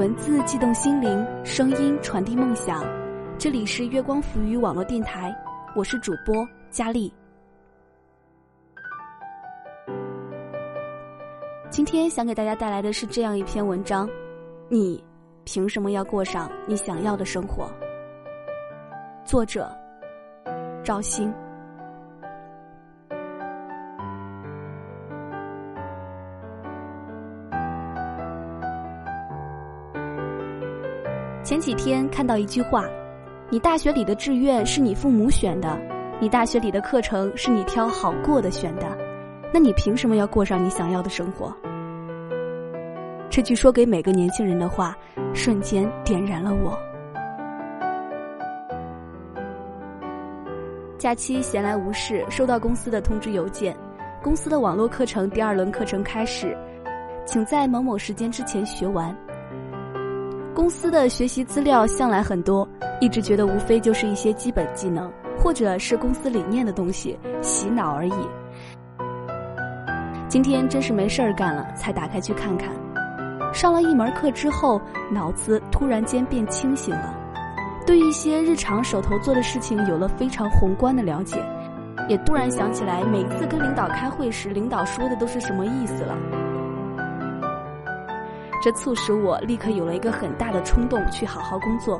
[0.00, 2.82] 文字悸动心灵，声音传递梦想。
[3.38, 5.30] 这里是月光浮语网络电台，
[5.76, 6.34] 我是主播
[6.70, 7.12] 佳丽。
[11.68, 14.08] 今天想给大家带来的是这样一篇文章：
[14.70, 15.04] 你
[15.44, 17.70] 凭什么要过上你想要的生活？
[19.22, 19.70] 作者：
[20.82, 21.30] 赵鑫。
[31.50, 32.84] 前几天看到一句话
[33.50, 35.76] ：“你大学里的志愿是你父母选的，
[36.20, 38.86] 你大学里的课程是你挑好过的选的，
[39.52, 41.52] 那你凭什么要过上你想要的生活？”
[43.28, 44.96] 这句说给每个年轻人的话，
[45.34, 46.78] 瞬间点燃了我。
[50.98, 53.76] 假期闲来无事，收到公司的通知邮件，
[54.22, 56.56] 公司的网络课程第二轮课程开始，
[57.26, 59.12] 请在某某时间之前学完。
[60.54, 62.68] 公司的学习资料向来很多，
[63.00, 68.12] 一直觉得无非就是一些基本技能，或者是公司理念的东西，洗脑而已。
[70.28, 72.70] 今天真是没事儿干了，才打开去看看。
[73.52, 77.14] 上了一门课之后，脑子突然间变清醒了，
[77.86, 81.42] 对一些日常手头做的事情有了非常宏观的了解，
[82.08, 86.39] 也突然想起来每次跟领导开会时，领导说的都是什么意思了。
[88.60, 91.98] 这促使我立刻有了一个很大的冲动，去好好工作，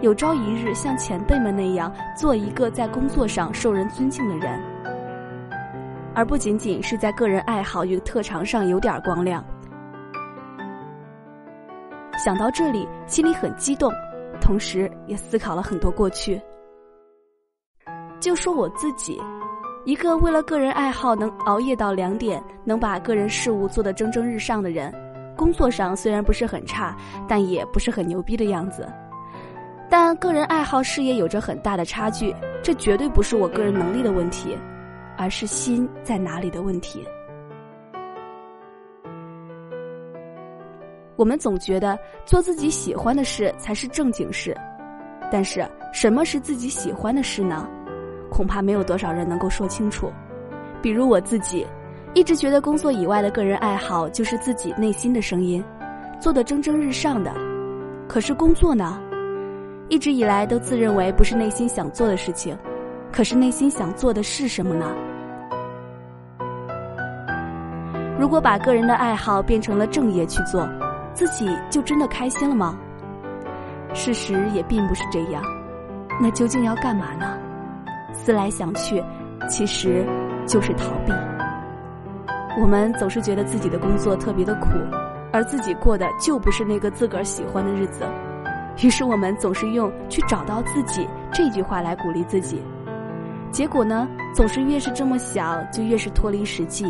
[0.00, 4.60] 有朝一日像前辈们那样，做一个在工作上受人尊敬的人，
[6.12, 9.44] 而不仅仅是在个人爱好与特长上有点光亮。
[12.18, 13.92] 想到这里，心里很激动，
[14.40, 16.42] 同时也思考了很多过去。
[18.18, 19.18] 就说我自己，
[19.84, 24.92] 一个为了个人爱好能熬夜到两点，能把个人事务做得蒸蒸日上的人。
[25.40, 26.94] 工作上虽然不是很差，
[27.26, 28.86] 但也不是很牛逼的样子。
[29.88, 34.54] 但个人爱好事业有着很大的差距，这绝对不是我个人能力的问题，
[35.16, 37.08] 而是心在哪里的问题。
[41.16, 44.54] 我们总觉得做自己喜欢的事才是正经事，
[45.32, 47.66] 但是什么是自己喜欢的事呢？
[48.30, 50.12] 恐怕没有多少人能够说清楚。
[50.82, 51.66] 比如我自己。
[52.12, 55.62] 一直觉得工作以外的个人爱好就是自己内心的声音，
[56.18, 57.32] 做的蒸蒸日上的。
[58.08, 59.00] 可是工作呢，
[59.88, 62.56] 一直以来都自认为不是内心想做的事情。
[63.12, 64.86] 可是内心想做的是什么呢？
[68.18, 70.68] 如果把个人的爱好变成了正业去做，
[71.14, 72.76] 自己就真的开心了吗？
[73.94, 75.42] 事实也并不是这样。
[76.20, 77.38] 那究竟要干嘛呢？
[78.12, 79.02] 思来想去，
[79.48, 80.04] 其实
[80.46, 81.12] 就是逃避。
[82.58, 84.68] 我们总是觉得自己的工作特别的苦，
[85.32, 88.04] 而自己过的就不是那个自个儿喜欢的日子，
[88.82, 92.60] 于是我们总是用“去找到自己”这句话来鼓励自己。
[93.52, 96.84] 结果呢，总是越是这么想，就越是脱离实际，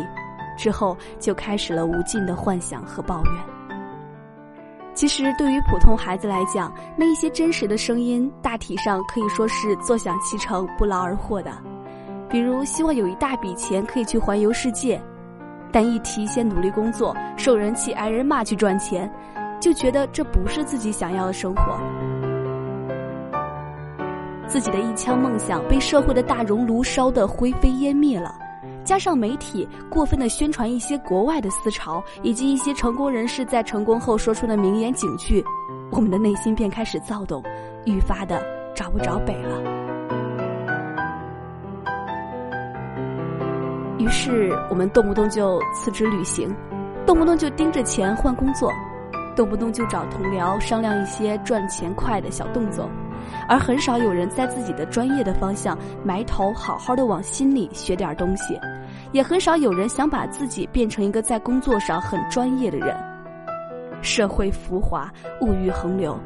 [0.57, 3.33] 之后就开始了无尽的幻想和抱怨。
[4.93, 11.51] 其实，对于普通孩子来讲，那一些真实的声音，大体上可以说是坐享其成、不劳而获的，
[12.27, 15.01] 比如希望有一大笔钱可以去环游世界。
[15.71, 19.09] 但一提先努力工作、受人气、挨人骂去赚钱，
[19.59, 21.79] 就觉得这不是自己想要的生活。
[24.47, 28.35] 自己的一腔梦想被社会的大熔炉烧得灰飞烟灭了，
[28.83, 35.41] 加上媒体过分的宣传一些国外的思潮，以及一些成功人士在成功后说出的名言警句，
[35.89, 37.41] 我们的内心便开始躁动，
[37.85, 38.43] 愈发的
[38.75, 39.80] 找不着北了。
[44.01, 46.51] 于是我们动不动就辞职旅行，
[47.05, 48.73] 动不动就盯着钱换工作，
[49.35, 52.89] 动不动就找同僚商量一些赚钱快的小动作，
[53.47, 58.59] 而很少有人在自己的专业的方向埋头好好的往心里学点东西，
[59.11, 62.97] 也很少有人想把自己变成一个在工作上很专业的人。
[64.01, 66.17] 社会浮华，物欲横流。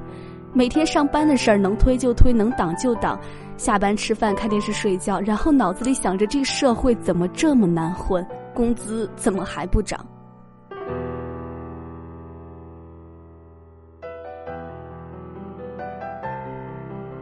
[0.53, 3.19] 每天上班的事儿能推就推，能挡就挡，
[3.57, 10.05] 下班吃饭、看电视、睡觉，然后脑子里想着这社会怎么这么难混，工资怎么还不涨？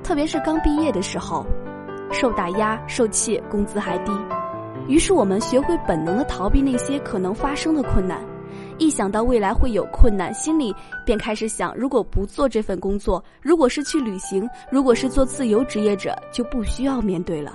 [0.03, 1.45] 特别是刚毕业的时候，
[2.12, 4.12] 受打压、受气，工资还低，
[4.88, 8.19] 于是我们学会本能的逃避那些可能发生的困难。
[8.78, 10.74] 一想到未来会有困难，心里
[11.06, 17.54] 便开始想：如果不做这份工作，如果是去旅行，如果是做自由职业者，就不需要面对了。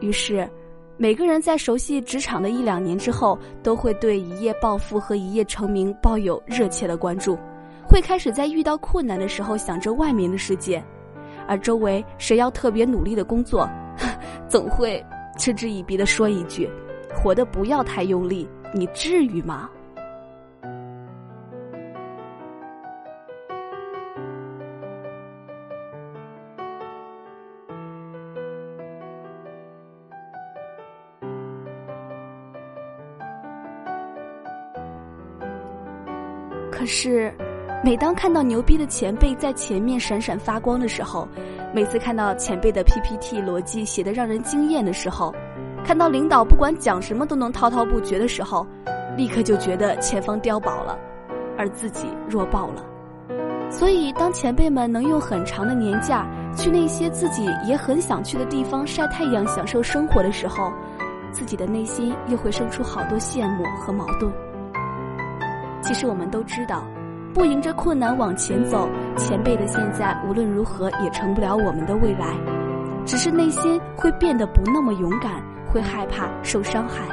[0.00, 0.48] 于是，
[0.96, 7.38] 每个人在熟悉职场的一两年之后，都会对一夜暴富和一夜成名抱有热切的关注，
[7.86, 10.82] 会开始在遇到困难的时候想着外面的世界，
[11.46, 13.68] 而周围谁要特别努力的工作，
[14.48, 15.04] 总会
[15.38, 16.68] 嗤之以鼻的说一句
[17.14, 19.70] ：“活得不要太用力，你至于吗？”
[36.70, 37.34] 可是，
[37.82, 41.26] 每当看到牛逼的前辈在前面闪闪发光的时候，
[41.72, 45.34] 每次看到前辈的 PPT 逻辑写得让人惊艳的时候，
[45.86, 48.66] 看到领导不管讲什么都能滔滔不绝的时候，
[49.16, 50.98] 立刻就觉得前方碉堡了，
[51.56, 52.84] 而自己弱爆了。
[53.70, 60.72] 所以，当前辈们能用很长的年假去那些自己也很想去的地方晒太阳、享受生活的时候，
[61.30, 64.32] 自己的内心又会生出好多羡慕和矛盾。
[65.82, 66.82] 其实我们都知道，
[67.32, 72.36] 不迎着困难往前走，前辈的现在无论如何也成不了我们的未来，
[73.04, 75.42] 只是内心会变得不那么勇敢，
[75.72, 77.04] 会害怕受伤害。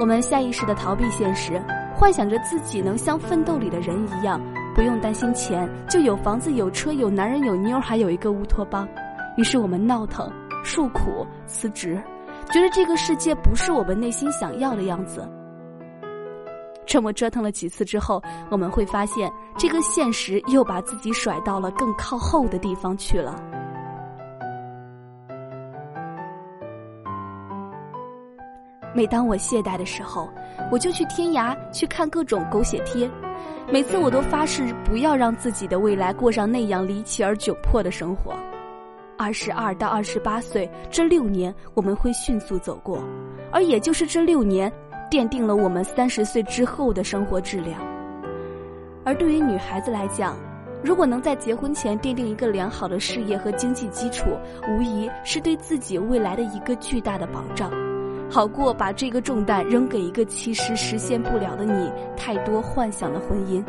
[0.00, 1.60] 我们下意识的逃避现实，
[1.94, 4.40] 幻想着自己能像奋斗里的人一样，
[4.74, 8.88] 不用担心钱，就有房子、有车、有男人、有妞，还有一个乌托邦。
[9.36, 10.30] 于是我们闹腾、
[10.64, 12.00] 诉苦、辞职，
[12.52, 15.28] 觉得这个世界不是我们内心想要的样子。
[16.86, 23.36] 这么折腾了几次之后，我们会发现，这个现实又把自己甩到了更靠后的地方去了。
[28.98, 30.28] 每当我懈怠的时候，
[30.72, 33.08] 我就去天涯去看各种狗血贴，
[33.70, 38.34] 每次我都发誓不要让自己的未来过上那样离奇而窘迫的生活。
[39.16, 42.98] 二十二到二十八岁这六年，我们会迅速走过，
[43.52, 44.68] 而也就是这六年。
[45.08, 47.80] 奠定了我们三十岁之后的生活质量。
[49.04, 50.36] 而对于女孩子来讲，
[50.82, 54.26] 如果能在结婚前奠定一个良好的事业和经济基础，
[54.68, 57.70] 无疑是对自己未来的一个巨大的保障，
[58.30, 63.64] 好过把这个重担扔给一个其实实现不了的你太多幻想的婚姻。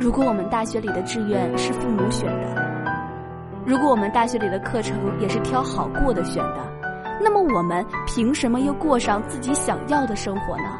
[0.00, 2.64] 如果我们大学里的志愿是父母选的，
[3.64, 6.77] 如果我们大学里的课程也是挑好过的选的，
[7.20, 10.78] 那么我们凭什么又过上自己想要的生活呢？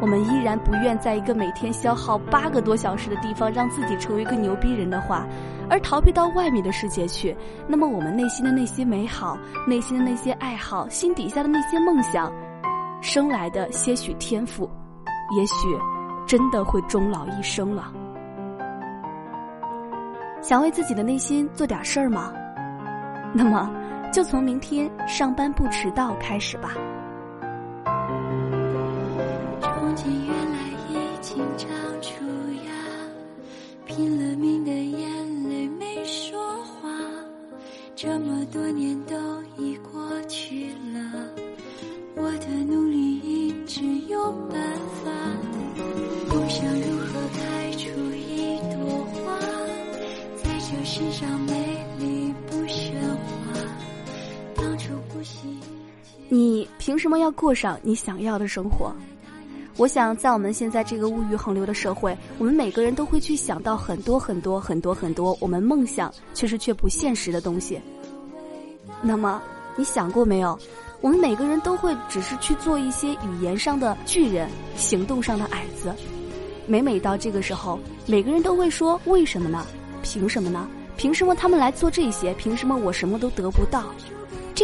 [0.00, 5.26] 我们依然不愿在一个每天消耗八个多小时的地方让自己成为一个牛逼人的话，
[5.70, 7.36] 而逃避到外面的世界去，
[7.68, 12.32] 那么我们内心的那些美好、内心的那些爱好、心底下的那些梦想，
[13.00, 14.68] 生来的些许天赋，
[15.36, 15.52] 也许。
[16.24, 17.92] 真的会终老一生了。
[20.40, 22.32] 想为自己的内心做点事儿吗？
[23.34, 23.68] 那么，
[24.12, 26.74] 就从明天上班不迟到开始吧。
[29.62, 30.58] 憧憬原来
[30.90, 31.70] 已经长
[32.02, 32.22] 出
[32.66, 32.70] 芽，
[33.86, 36.90] 拼了命的眼泪没说话，
[37.96, 39.16] 这么多年都
[39.56, 41.30] 已过去了，
[42.14, 44.60] 我的努力一直有办
[45.02, 45.10] 法。
[46.28, 49.38] 不想如何开出一朵花，
[50.36, 53.02] 在这世上美丽不奢华。
[53.02, 53.11] 当初不惜。
[56.28, 58.92] 你凭什么要过上你想要的生活？
[59.76, 67.80] 我想，在我们现在这个物欲横流的社会，我们每个人都会去想到很多很多很多很多我们梦想却是却不现实的东西。
[69.00, 69.42] 那么，
[69.76, 70.58] 你想过没有？
[71.00, 75.92] 我们每个人都会只是去做一些语言上的巨人，行动上的矮子。
[76.66, 79.66] 每每到这个时候，每个人都会说：“为什么呢？
[80.02, 80.68] 凭什么呢？
[80.96, 82.32] 凭什么他们来做这些？
[82.34, 83.84] 凭什么我什么都得不到？”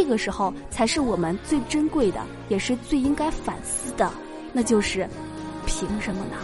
[0.01, 4.09] 这个时候才是我们最珍贵的，也是最应该反思的，
[4.53, 5.09] 那就是
[5.67, 6.37] 凭什么呢？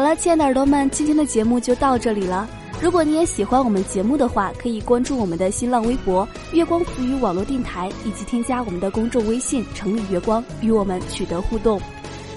[0.00, 2.48] 好了，亲爱的耳朵们，今天的节目就到这里了。
[2.80, 11.78] 如果你也喜欢我们节目的话，可以关注我们的新浪微博“月光浮语网络电台”，以及添加我们的公众微信“城里月光”与我们取得互动。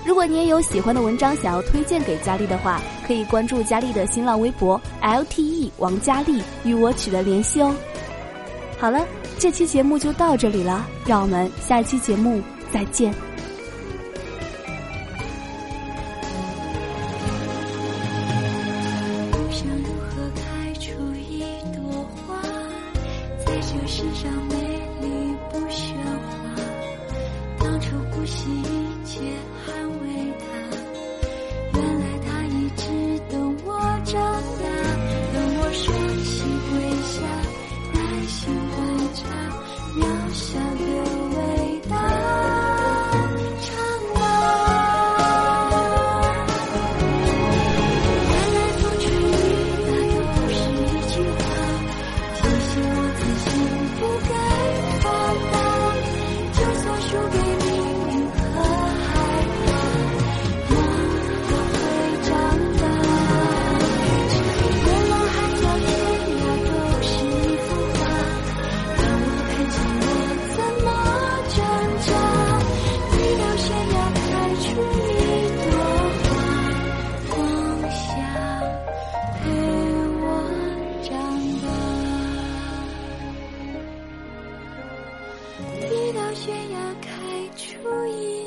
[0.06, 7.74] 如果你也有喜欢的文章想要推荐给佳丽的话，可以关注佳丽的新浪微博 “lte 王佳丽”与我取得联系哦。
[8.78, 9.08] 好了，
[9.40, 12.42] 这期节目就到这里了，让我们下期节目
[12.74, 13.14] 再见。
[40.86, 41.13] Yeah.
[86.44, 88.43] 悬崖开出一